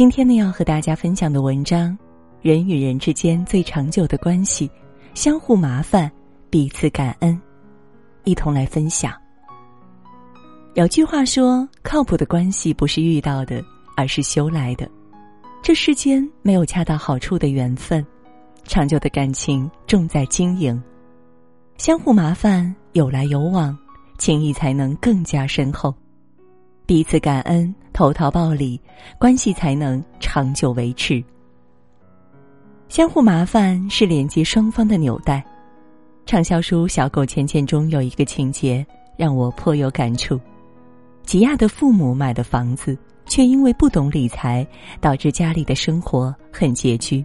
[0.00, 1.94] 今天呢，要和大家分享的文章，
[2.40, 4.70] 人与人之间最长久的关系，
[5.12, 6.10] 相互麻烦，
[6.48, 7.38] 彼此感恩，
[8.24, 9.12] 一同来分享。
[10.72, 13.62] 有句话说，靠谱的关系不是遇到的，
[13.94, 14.90] 而是修来的。
[15.62, 18.02] 这世间没有恰到好处的缘分，
[18.64, 20.82] 长久的感情重在经营。
[21.76, 23.76] 相互麻烦，有来有往，
[24.16, 25.94] 情谊才能更加深厚。
[26.86, 28.80] 彼此感恩，投桃报李，
[29.18, 31.22] 关系才能长久维持。
[32.88, 35.44] 相互麻烦是连接双方的纽带。
[36.24, 38.86] 畅销书《小狗钱钱》中有一个情节
[39.18, 40.40] 让我颇有感触：
[41.24, 42.96] 吉亚的父母买了房子，
[43.26, 44.66] 却因为不懂理财，
[44.98, 47.22] 导致家里的生活很拮据。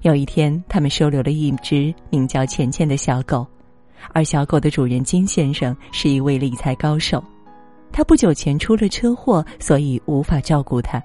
[0.00, 3.46] 有一天，他们收留了一只名叫钱钱的小狗，
[4.14, 7.22] 而小狗的主人金先生是一位理财高手。
[8.00, 11.02] 他不久前出了车祸，所以无法照顾他。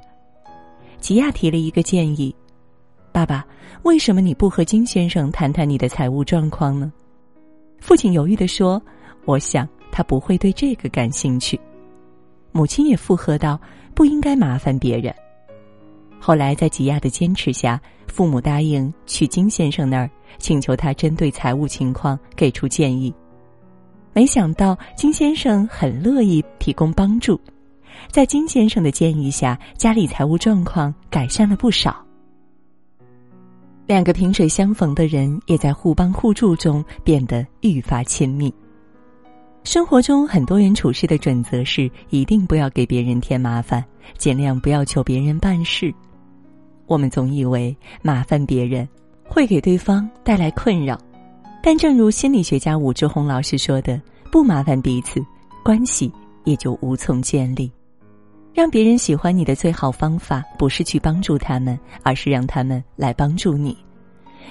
[1.01, 2.33] 吉亚提了一个建议
[3.11, 3.45] ：“爸爸，
[3.83, 6.89] 为什么你不和金先生谈谈你的财务状况呢？”
[7.83, 8.81] 父亲犹豫的说
[9.27, 11.59] ：“我想他不会对这个感兴趣。”
[12.53, 13.59] 母亲也附和道
[13.93, 15.13] ：“不应该麻烦别人。”
[16.17, 17.77] 后来在吉亚的坚持下，
[18.07, 23.13] 父母答应去金先生那儿，请求他针对财务情况给出建议。
[24.15, 27.37] 没想到金先生很乐意提供帮助，
[28.09, 32.01] 在金先生的建议下，家里财务状况改善了不少。
[33.85, 38.53] 两个萍水相逢的人，也在互帮互助中变得愈发亲密。
[39.65, 43.83] 生活中很多人处事的准则是：一定不要给别人添麻烦，
[44.17, 45.93] 尽量不要求别人办事。
[46.85, 48.87] 我们总以为麻烦别人
[49.25, 50.97] 会给对方带来困扰。
[51.65, 53.99] 但正如心理学家武志红老师说的，
[54.31, 55.19] 不麻烦彼此，
[55.63, 56.11] 关系
[56.43, 57.71] 也就无从建立。
[58.53, 63.75] 让别人喜欢你的最好方法，不是去帮助他们，而是让他们来帮助你。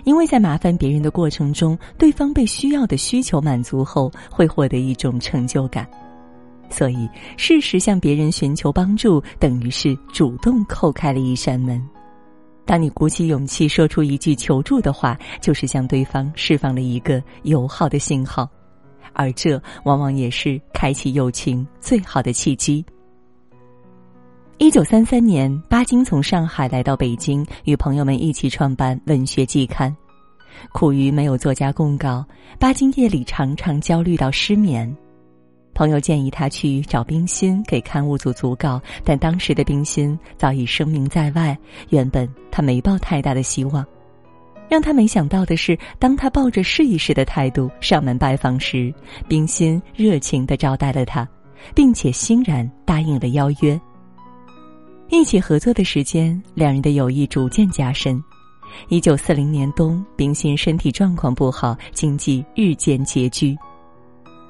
[0.03, 5.89] 因为在麻烦别人的过程中，对方被需要的需求满足后，会获得一种成就感。
[6.69, 11.81] 所以，适时向别人寻求帮助，等于是主动叩开了一扇门。
[12.67, 18.49] 当你鼓起勇气说出一句求助的话，就是向对方释放了一个友好的信号，
[19.13, 22.85] 而这往往也是开启友情最好的契机。
[24.59, 29.91] 一九三三年，巴金从上海来到北京，与朋友们一起创办《文学季刊》。
[30.73, 32.25] 苦于没有作家供稿，
[32.59, 34.97] 巴金夜里常常焦虑到失眠。
[35.75, 41.57] 朋友建议他去找冰心给刊物组组稿，但当时的冰心早已声名在外，
[41.91, 43.85] 原本他没抱太大的希望。
[44.67, 48.93] 让他没想到的是，当他抱着试一试的态度上门拜访时，
[49.29, 51.29] 冰心热情的招待了他，
[51.75, 53.79] 并且欣然答应了邀约。
[55.11, 58.23] 一起合作的时间，两人的友谊逐渐加深。
[58.89, 63.57] 一九四零年冬，冰心身体状况不好，经济日渐拮据。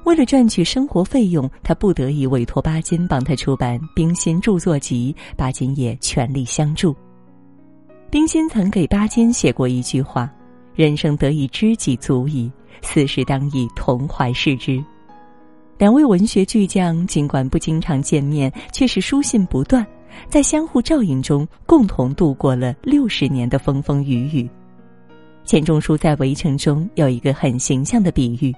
[0.05, 6.95] 为了赚取生活费用，他不得已委托巴金帮他出版《冰心著作集》，巴金也全力相助。
[8.11, 10.31] 冰心曾给巴金写过一句话
[10.75, 12.51] ：“人生得一知己足矣，
[12.83, 14.81] 四时当以同怀视之。”
[15.79, 19.85] 两位文学巨匠尽管不经常见面，却是书信不断，
[20.29, 24.47] 在相互照应中共同度过了六十年的风风雨雨。
[25.43, 28.53] 钱钟书在《围城》中有一个很形象的比喻。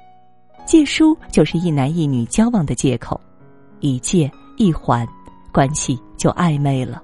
[0.67, 3.17] 借书就是一男一女交往的借口，
[3.79, 5.07] 一借一还，
[5.53, 7.01] 关系就暧昧了。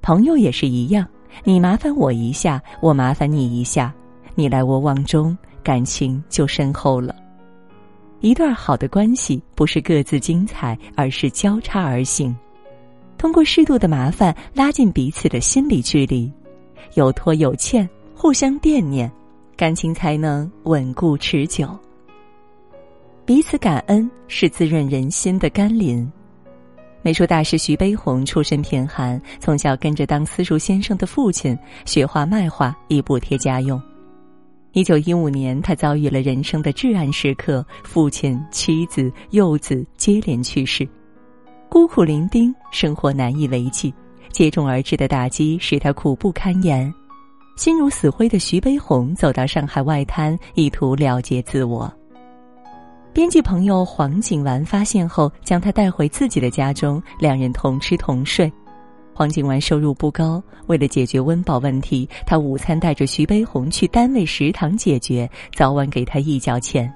[0.00, 1.04] 朋友也是一样，
[1.42, 3.92] 你麻烦我一下，我麻烦你一下，
[4.36, 7.16] 你来我往中，感情就深厚了。
[8.20, 12.34] 一段好的关系不是各自精彩，而是交叉而行，
[13.18, 16.32] 通过适度的麻烦拉近彼此的心理距离，
[16.94, 19.10] 有拖有欠，互相惦念，
[19.56, 21.76] 感情才能稳固持久。
[23.28, 26.10] 彼此感恩是滋润人心的甘霖。
[27.02, 31.54] 美术大师徐悲鸿出身贫寒，从小跟着当私塾先生的父亲
[31.84, 33.78] 学画卖画，以补贴家用。
[34.72, 40.88] 一九一五年，他遭遇了人生的至暗时刻，父亲、妻子、幼子接连去世，
[41.68, 43.92] 孤苦伶仃，生活难以为继。
[44.32, 46.90] 接踵而至的打击使他苦不堪言，
[47.58, 51.92] 心如死灰的徐悲鸿走到上海外滩，意图了结自我。
[53.18, 58.48] 编辑朋友黄景完发现后，将他带回自己的家中，两人同吃同睡。
[59.12, 66.88] 黄景完收入不高，为了解决温饱问题，他午餐带着徐悲鸿去单位食堂解决，早晚给他一角钱。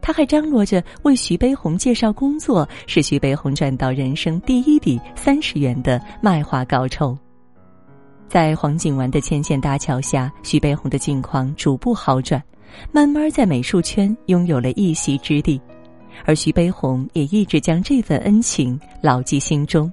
[0.00, 7.18] 他还张罗着为徐悲鸿介绍工作，使徐悲鸿赚到人生第一笔三十元的卖画高酬。
[8.28, 12.40] 在黄景完的牵线搭桥下，徐悲鸿的境况逐步好转，
[12.92, 15.60] 慢慢在美术圈拥有了一席之地，
[16.24, 19.92] 而徐悲鸿也一直将这份恩情牢记心中。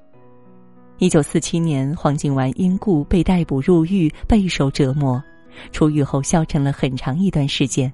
[1.00, 5.24] 一九四七年，黄景完因故被逮捕入狱，备受折磨，
[5.72, 7.92] 出狱后消沉了很长一段时间。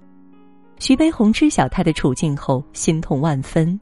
[0.79, 3.79] 徐悲鸿知晓他的处境后，心痛万分。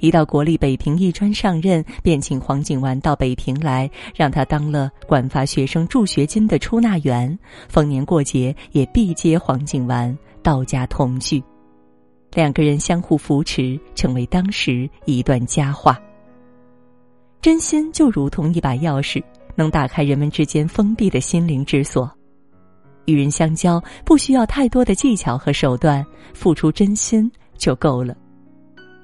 [0.00, 7.38] 一到国立北平艺专上任，便请黄景完到北平来，让他当了管发学生助学金的出纳员。
[7.68, 11.42] 逢年过节也必接黄景完道家同聚，
[12.34, 15.98] 两个人相互扶持，成为当时一段佳话。
[17.40, 19.24] 真心就如同一把钥匙，
[19.54, 22.10] 能打开人们之间封闭的心灵之锁。
[23.06, 26.04] 与人相交，不需要太多的技巧和手段，
[26.34, 28.14] 付出真心就够了。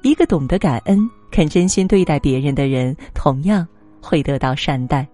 [0.03, 3.67] 一个懂得感恩、肯真心对待别人的人，同样
[4.03, 5.09] 会得到善待。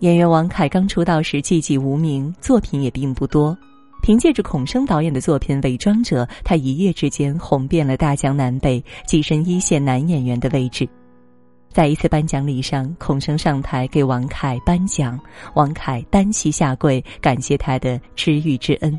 [0.00, 3.56] 演员王凯刚出道时寂寂无名，作品也并不多。
[4.06, 10.88] 凭借着孔生导演的作品《伪装者》，他一夜之间红遍了大江南北，跻身一线男演员的位置。
[11.72, 15.18] 在一次颁奖礼上，孔生上台给王凯颁奖，
[15.54, 18.96] 王凯单膝下跪，感谢他的知遇之恩。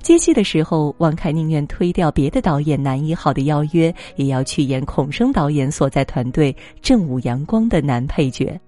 [0.00, 8.58] 接戏的时候，王凯宁愿推掉别的导演男一号的邀约，也要去演孔生导演所在团队正午阳光的男配角。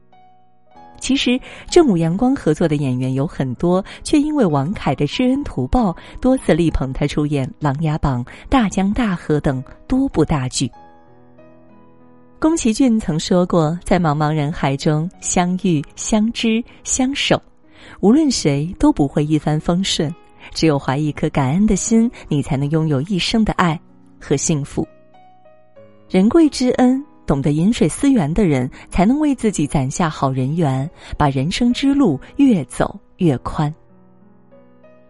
[1.05, 10.71] 其实，正午阳光合作的演员有很多，却因为王凯的知恩图报，多次力捧他出演《琅琊榜》《大江大河》等多部大剧。
[12.39, 17.39] 宫崎骏曾说过：“在茫茫人海中相遇、相知、相守，
[18.01, 20.11] 无论谁都不会一帆风顺。”
[20.55, 23.79] 只有怀一颗感恩的心，你才能拥有一生的爱
[24.19, 24.89] 和幸福。
[26.09, 33.73] 人贵知恩，懂得饮水思源的人，才能为自己攒下好人缘，把人生之路越走越宽。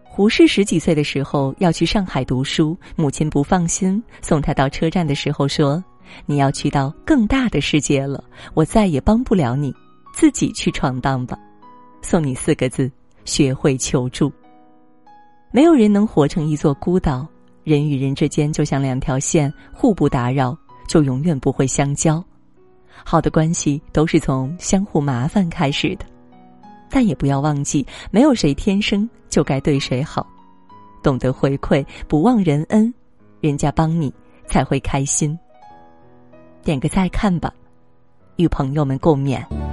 [0.03, 5.83] 胡适十几岁的时候要去上海读书，母亲不放心，送他到车站的时候说
[6.25, 8.23] ：“你要去到更大的世界了，
[8.53, 9.73] 我再也帮不了你，
[10.13, 11.37] 自己去闯荡吧。”
[12.01, 12.89] 送你四个字：
[13.25, 14.31] 学会求助。
[15.51, 17.27] 没有人能活成一座孤岛，
[17.65, 22.23] 人与人之间就像两条线，互不打扰，就永远不会相交。
[23.03, 26.05] 好的关系都是从相互麻烦开始的，
[26.89, 30.25] 但也不要忘记，没有谁天生就该对谁好，
[31.03, 32.91] 懂得回馈，不忘人恩，
[33.41, 34.11] 人家帮你
[34.47, 35.37] 才会开心。
[36.63, 37.53] 点个再看吧，
[38.37, 39.64] 与朋友们共勉。